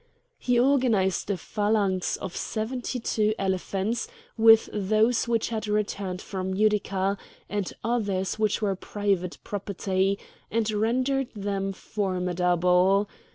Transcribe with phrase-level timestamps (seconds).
[0.39, 7.19] He organised a phalanx of seventy two elephants with those which had returned from Utica,
[7.47, 10.17] and others which were private property,
[10.49, 13.11] and rendered them formidable.